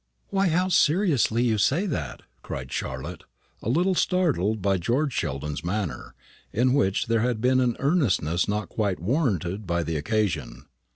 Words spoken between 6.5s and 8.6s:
in which there had been an earnestness